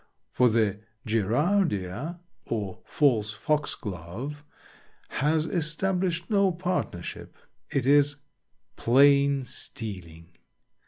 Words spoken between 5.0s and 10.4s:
has established no partnership; it is plain stealing.